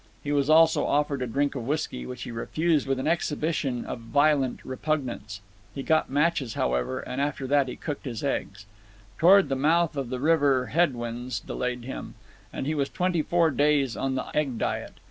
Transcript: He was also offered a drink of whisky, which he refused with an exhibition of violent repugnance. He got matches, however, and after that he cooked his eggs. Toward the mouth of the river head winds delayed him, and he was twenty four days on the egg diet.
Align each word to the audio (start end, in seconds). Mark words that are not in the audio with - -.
He 0.23 0.31
was 0.31 0.49
also 0.49 0.87
offered 0.87 1.21
a 1.21 1.27
drink 1.27 1.53
of 1.53 1.67
whisky, 1.67 2.07
which 2.07 2.23
he 2.23 2.31
refused 2.31 2.87
with 2.87 2.97
an 2.97 3.05
exhibition 3.07 3.85
of 3.85 3.99
violent 3.99 4.65
repugnance. 4.65 5.41
He 5.75 5.83
got 5.83 6.09
matches, 6.09 6.55
however, 6.55 7.01
and 7.01 7.21
after 7.21 7.45
that 7.45 7.67
he 7.67 7.75
cooked 7.75 8.05
his 8.05 8.23
eggs. 8.23 8.65
Toward 9.19 9.47
the 9.47 9.55
mouth 9.55 9.95
of 9.95 10.09
the 10.09 10.19
river 10.19 10.65
head 10.73 10.95
winds 10.95 11.39
delayed 11.39 11.83
him, 11.85 12.15
and 12.51 12.65
he 12.65 12.73
was 12.73 12.89
twenty 12.89 13.21
four 13.21 13.51
days 13.51 13.95
on 13.95 14.15
the 14.15 14.35
egg 14.35 14.57
diet. 14.57 14.93